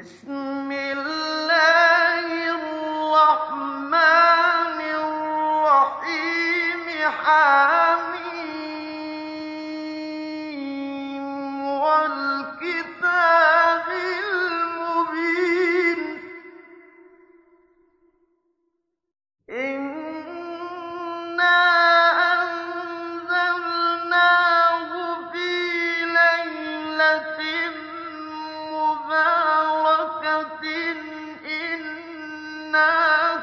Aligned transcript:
بسم 0.00 0.72
الله. 0.72 1.11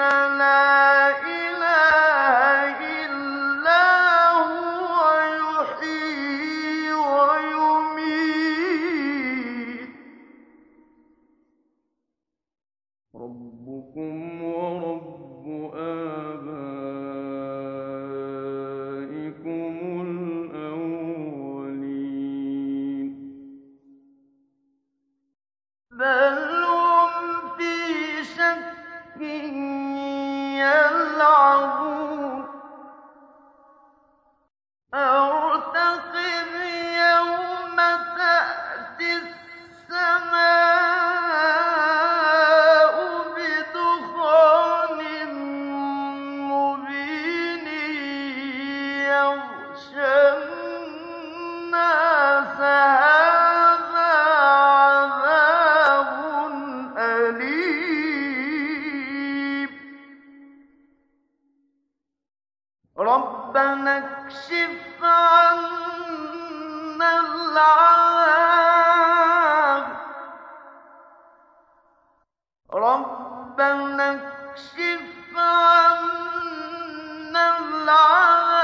لنا 0.00 0.69
يلعبون. 30.60 32.09
ربنا 63.70 63.98
اكشف 74.12 75.36
عنا 75.36 76.20
العذاب. 77.58 78.59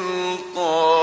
بسلطان 0.00 0.99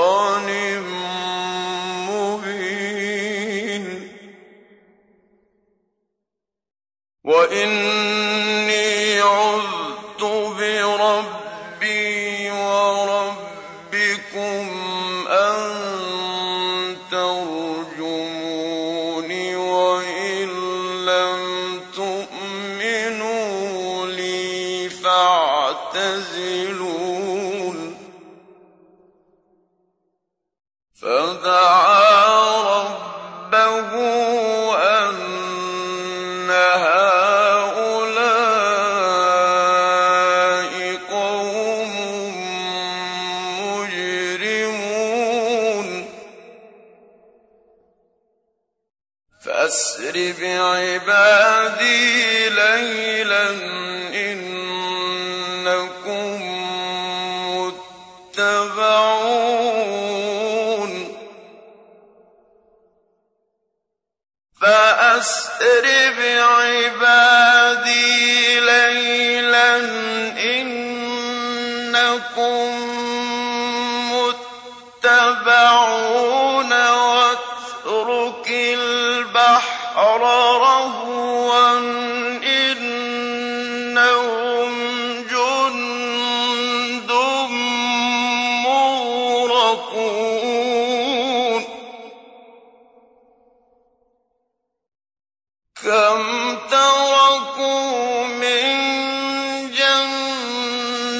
بعبادي 50.40 52.17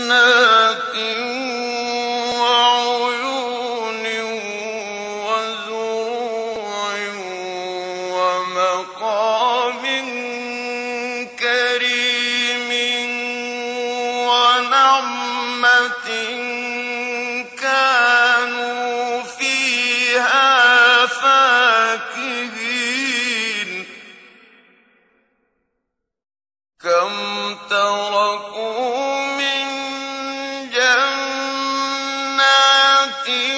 جنات 0.08 0.57
إن 33.28 33.57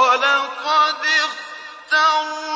ولقد 0.00 1.04
اخترناهم 1.24 2.49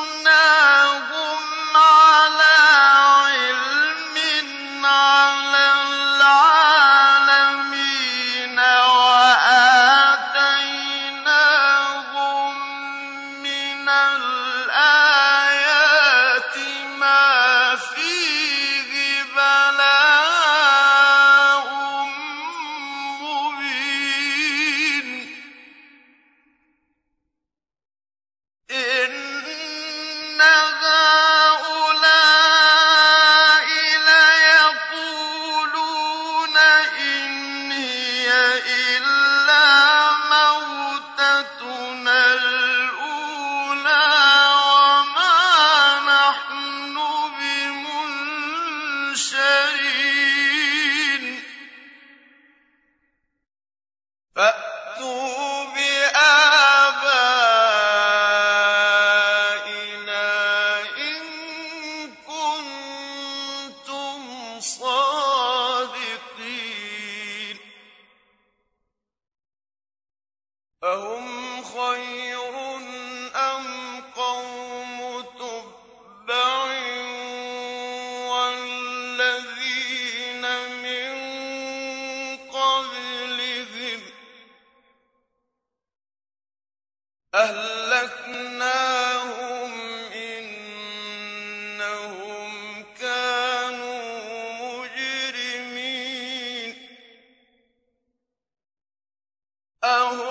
أو 99.85 100.24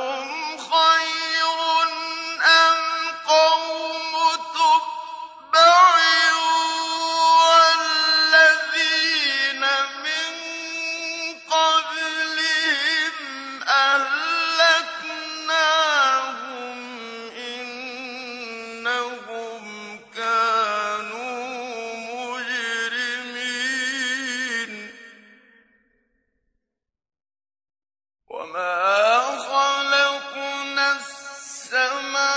ما 32.02 32.33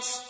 الفصل 0.00 0.29